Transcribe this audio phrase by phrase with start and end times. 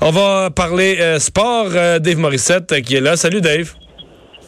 [0.00, 1.68] On va parler euh, sport.
[1.74, 3.16] euh, Dave Morissette euh, qui est là.
[3.16, 3.74] Salut Dave.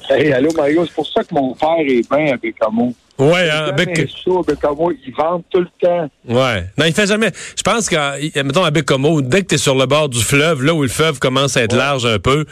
[0.09, 2.93] Hey, allô Mario, c'est pour ça que mon père est bien avec Bécamo.
[3.21, 6.11] Ouais, hein, ça, Bécamo, ils vendent tout le temps.
[6.27, 6.65] Ouais.
[6.79, 7.31] Non, il fait jamais.
[7.57, 10.73] Je pense qu'à, mettons, à Bécomo, dès que t'es sur le bord du fleuve, là
[10.73, 12.47] où le fleuve commence à être large un peu,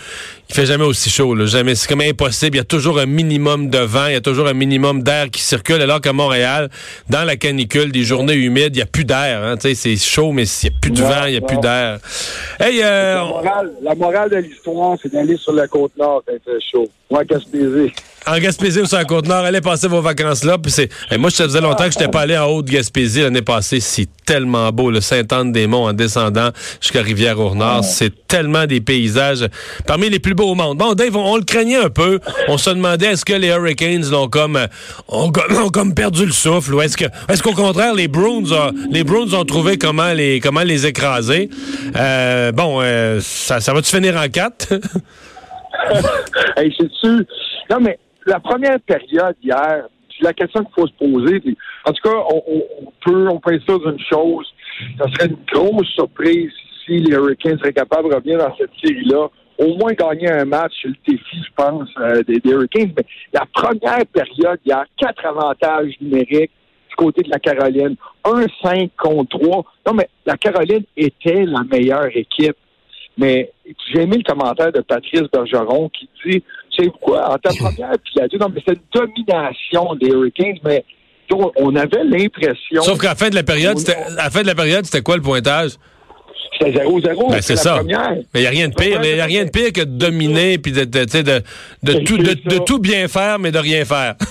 [0.48, 1.46] il fait jamais aussi chaud, là.
[1.46, 1.74] Jamais.
[1.74, 2.56] C'est comme impossible.
[2.56, 5.30] Il y a toujours un minimum de vent, il y a toujours un minimum d'air
[5.30, 6.68] qui circule, alors qu'à Montréal,
[7.08, 9.56] dans la canicule, des journées humides, il y a plus d'air, hein.
[9.56, 11.58] Tu sais, c'est chaud, mais il y a plus de vent, il y a plus
[11.58, 11.98] d'air.
[12.60, 16.34] Hey, euh, La morale, la morale de l'histoire, c'est d'aller sur la côte nord quand
[16.34, 16.88] il fait chaud.
[17.10, 17.92] Moi, à Gaspésie.
[18.26, 20.58] En Gaspésie ou sur la Côte-Nord, allez passer vos vacances là.
[20.58, 23.40] Puis c'est, Hey, moi, ça faisait longtemps que je n'étais pas allé en Haute-Gaspésie l'année
[23.42, 23.80] passée.
[23.80, 27.84] C'est tellement beau, le Sainte-Anne-des-Monts en descendant jusqu'à Rivière-au-Nord.
[27.84, 29.46] C'est tellement des paysages
[29.86, 30.76] parmi les plus beaux au monde.
[30.76, 32.20] Bon, Dave, on, on le craignait un peu.
[32.48, 34.66] On se demandait est-ce que les Hurricanes l'ont comme, euh,
[35.08, 38.44] ont, comme- ont comme perdu le souffle ou est-ce que, est-ce qu'au contraire les Bruins,
[38.52, 41.48] ont- les Bruins ont trouvé comment les, comment les écraser?
[41.96, 44.74] Euh, bon, euh, ça, ça va-tu finir en quatre?
[46.56, 47.26] hey, c'est-tu...
[47.70, 51.40] Non, mais la première période hier, c'est la question qu'il faut se poser.
[51.84, 54.46] En tout cas, on, on- peut, on être sûr d'une chose.
[54.98, 56.50] Ça serait une grosse surprise
[56.84, 59.28] si les Hurricanes seraient capables de revenir dans cette série-là.
[59.58, 62.92] Au moins gagner un match, c'est le défi, je pense, euh, des, des Hurricanes.
[62.96, 66.50] Mais la première période, il y a quatre avantages numériques
[66.90, 67.96] du côté de la Caroline.
[68.24, 69.64] Un 5 contre 3.
[69.86, 72.56] Non, mais la Caroline était la meilleure équipe.
[73.16, 73.50] Mais
[73.92, 76.42] j'ai aimé le commentaire de Patrice Bergeron qui dit,
[76.78, 80.08] c'est quoi, en ta première, puis il a dit, non, mais c'est une domination des
[80.08, 80.84] Hurricanes, mais
[81.32, 82.82] on on avait l'impression...
[82.82, 85.02] Sauf qu'à la fin de la période, c'était, à la fin de la période, c'était
[85.02, 85.72] quoi le pointage?
[86.58, 87.30] C'était 0-0.
[87.30, 87.76] Ben, c'est la ça.
[87.76, 88.10] première.
[88.32, 89.00] Mais il n'y a rien de pire.
[89.02, 91.42] Il n'y a rien de pire que de dominer puis de, de, sais, de,
[92.04, 94.14] tout, de, tout bien faire, mais de rien faire.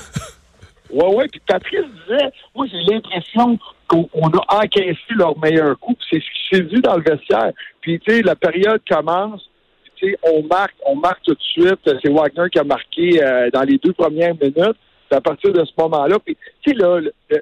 [0.90, 1.28] Ouais, ouais.
[1.30, 3.60] Puis Patrice disait, moi, j'ai l'impression
[3.90, 5.94] qu'on on a encaissé leur meilleur coup.
[5.96, 7.52] Puis c'est ce qui s'est vu dans le vestiaire.
[7.82, 9.47] Puis, tu sais, la période commence.
[9.98, 11.80] Tu on marque, on marque tout de suite.
[11.86, 14.78] C'est Wagner qui a marqué euh, dans les deux premières minutes.
[15.10, 17.42] Puis à partir de ce moment-là, puis, tu sais, là, le- le-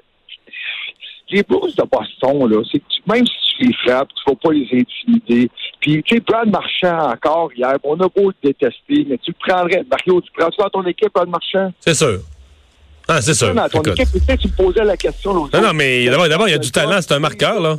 [1.30, 4.38] les Blues de Boston, là, c'est tu- même si tu les frappes, tu ne vas
[4.40, 5.50] pas les intimider.
[5.80, 9.36] Puis, tu sais, Brad Marchand, encore hier, on a beau le détester, mais tu le
[9.46, 9.84] prendrais.
[9.90, 11.72] Mario, tu prends-tu dans ton équipe, Brad Marchand?
[11.80, 12.20] C'est sûr.
[13.08, 13.52] Ah, c'est sûr.
[13.54, 13.98] Ton Écoute.
[14.00, 16.58] équipe, peut-être tu me posais la question l'autre Non, non, mais d'abord, il y a
[16.58, 17.76] du talent, c'est un marqueur, là.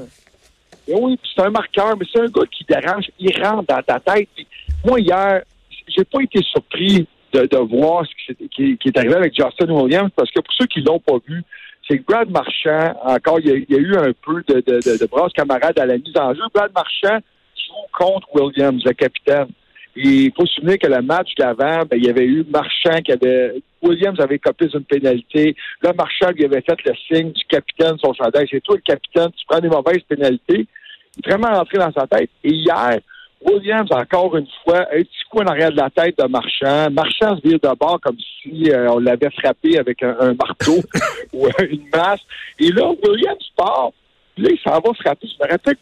[0.89, 4.29] Oui, c'est un marqueur, mais c'est un gars qui dérange, il rentre dans ta tête.
[4.35, 4.47] Puis
[4.85, 5.41] moi, hier,
[5.87, 9.69] j'ai pas été surpris de, de voir ce qui, qui- qui est arrivé avec Justin
[9.71, 11.43] Williams, parce que pour ceux qui l'ont pas vu,
[11.89, 15.31] c'est que Brad Marchand, encore, il y a, eu un peu de, de, de, brasse
[15.33, 16.41] camarade à la mise en jeu.
[16.53, 17.19] Brad Marchand
[17.55, 19.47] joue contre Williams, le capitaine.
[19.95, 23.01] Et il faut se souvenir que le match d'avant, ben, il y avait eu Marchand
[23.03, 23.55] qui avait.
[23.81, 25.55] Williams avait copé une pénalité.
[25.81, 28.47] Là, Marchand lui avait fait le signe du capitaine, son chandail.
[28.51, 30.67] C'est toi le capitaine, tu prends des mauvaises pénalités.
[31.15, 32.29] Il est vraiment rentré dans sa tête.
[32.43, 32.99] Et hier,
[33.45, 36.89] Williams, encore une fois, un petit coup en arrière de la tête de Marchand.
[36.91, 40.77] Marchand se vire de bord comme si euh, on l'avait frappé avec un, un marteau
[41.33, 42.21] ou une masse.
[42.59, 43.91] Et là, Williams part.
[44.35, 45.27] Puis là, il s'en va frapper.
[45.27, 45.77] Je me rappelle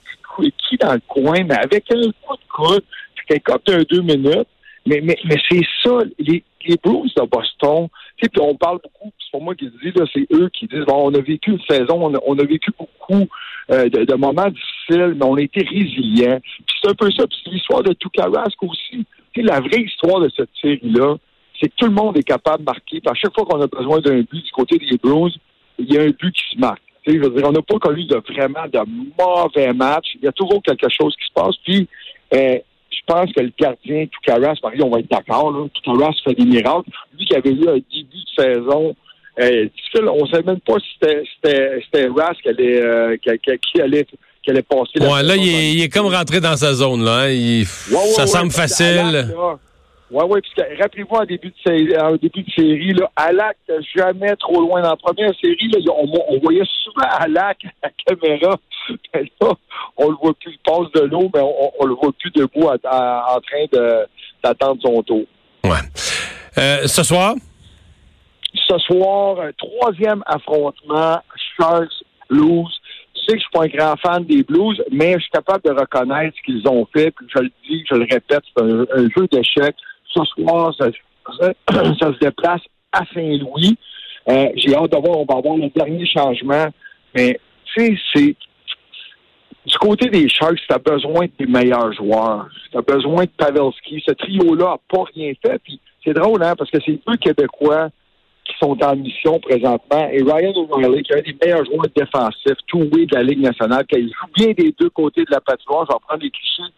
[0.67, 2.83] qui dans le coin, mais avec un coup de coude,
[3.15, 4.47] puis quelqu'un a deux minutes.
[4.88, 7.88] Mais, mais, mais c'est ça, les, les Blues de Boston.
[8.17, 10.27] Tu sais, puis on parle beaucoup, puis c'est pas moi qui le dis, là, c'est
[10.31, 13.27] eux qui disent, bon, on a vécu une saison, on a, on a vécu beaucoup
[13.71, 16.39] euh, de, de moments difficiles, mais on a été résilients.
[16.81, 19.05] C'est un peu ça, puis c'est l'histoire de Tukarask aussi.
[19.35, 21.15] Sais, la vraie histoire de cette série-là,
[21.59, 23.01] c'est que tout le monde est capable de marquer.
[23.05, 25.37] À chaque fois qu'on a besoin d'un but du côté des Blues,
[25.79, 26.81] il y a un but qui se marque.
[27.07, 28.79] Je veux dire, on n'a pas connu de vraiment de
[29.17, 30.15] mauvais matchs.
[30.15, 31.55] Il y a toujours quelque chose qui se passe.
[31.63, 31.87] Puis,
[32.33, 32.57] euh,
[32.89, 36.45] je pense que le gardien Toukaras, Marie, on va être d'accord, là, Toukaras fait des
[36.45, 36.89] miracles.
[37.18, 38.95] Lui qui avait eu un début de saison
[39.37, 43.29] difficile, on ne savait même pas si c'était, c'était, c'était Ras qui allait, euh, qui,
[43.39, 44.05] qui- qui allait,
[44.43, 44.99] qui allait passer.
[45.01, 47.23] Ouais, là, il est, il est comme rentré dans sa zone, là.
[47.23, 47.29] hein.
[47.29, 49.33] Il- Ouais, ouais, ça semble parce facile.
[50.11, 53.57] ouais, puis que- rappelez-vous, en début de série, en début de série, là, Alak,
[53.95, 58.15] jamais trop loin dans la première série, là, on, on voyait souvent Alak à la
[58.15, 58.57] caméra.
[59.15, 59.53] Mais là,
[59.97, 62.77] on le voit plus, il passe de l'eau, mais on, le voit plus debout à-
[62.87, 64.05] à- en train de,
[64.43, 65.23] d'attendre son tour.
[65.63, 65.71] Ouais.
[66.59, 67.33] Euh, ce soir,
[68.56, 71.19] Ce soir, un troisième affrontement,
[71.57, 72.74] Sharks lose.
[73.16, 75.72] sais que je suis pas un grand fan des Blues, mais je suis capable de
[75.72, 77.12] reconnaître ce qu'ils ont fait.
[77.12, 79.75] Puis je le dis, je le répète, c'est un, jeu d'échecs.
[80.13, 80.90] Ce soir, ça,
[81.69, 82.62] se déplace
[82.92, 83.78] à Saint-Louis.
[84.28, 86.68] Euh, j'ai hâte de voir, on va avoir le dernier changement.
[87.13, 88.36] Mais tu sais, c'est
[89.66, 92.48] du côté des Sharks, tu as besoin des meilleurs joueurs.
[92.72, 94.04] Tu as besoin de Pavelski.
[94.07, 95.60] Ce trio-là n'a pas rien fait.
[95.63, 97.90] Puis c'est drôle, hein, parce que c'est deux Québécois
[98.45, 100.09] qui sont en mission présentement.
[100.12, 103.86] Et Ryan O'Reilly, qui est un des meilleurs joueurs défensifs, tout de la Ligue nationale,
[103.88, 105.86] qui joue bien des deux côtés de la patinoire.
[105.89, 106.74] Je vais prendre les clichés.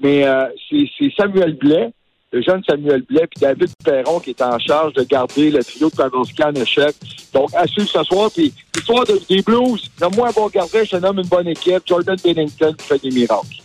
[0.00, 1.90] Mais euh, c'est Samuel Blais,
[2.32, 5.90] le jeune Samuel Blais, puis David Perron qui est en charge de garder le trio
[5.90, 6.94] de Pavelski en échec.
[7.32, 8.30] Donc, à suivre ce soir.
[8.32, 11.82] Puis, l'histoire des Blues, nomme-moi un bon gardien, je te nomme une bonne équipe.
[11.84, 13.62] Jordan Bennington qui fait des miracles.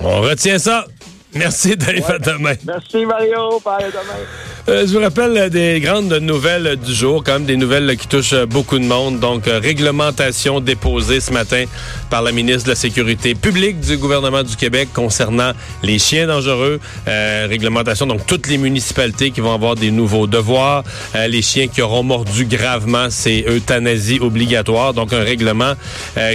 [0.00, 0.86] On retient ça.
[1.34, 2.10] Merci, Dave.
[2.10, 2.54] À demain.
[2.66, 3.60] Merci, Mario.
[3.64, 4.49] Bye, à demain.
[4.68, 8.06] Euh, je vous rappelle euh, des grandes nouvelles du jour, quand même des nouvelles qui
[8.06, 9.18] touchent euh, beaucoup de monde.
[9.18, 11.64] Donc, réglementation déposée ce matin
[12.10, 15.52] par la ministre de la Sécurité publique du gouvernement du Québec concernant
[15.82, 16.80] les chiens dangereux.
[17.06, 20.84] réglementation, donc toutes les municipalités qui vont avoir des nouveaux devoirs.
[21.14, 24.94] les chiens qui auront mordu gravement, c'est euthanasie obligatoire.
[24.94, 25.74] Donc, un règlement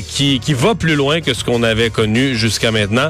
[0.08, 3.10] qui, qui va plus loin que ce qu'on avait connu jusqu'à maintenant.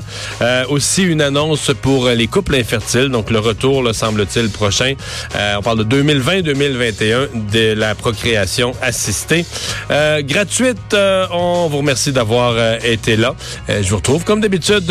[0.69, 3.09] aussi, une annonce pour les couples infertiles.
[3.09, 5.04] Donc, le retour, semble-t-il, prochain euh,
[5.57, 9.45] on parle de 2020-2021 de la procréation assistée.
[9.91, 13.35] Euh, gratuite, euh, on vous remercie d'avoir été là.
[13.67, 14.83] je vous retrouve comme d'habitude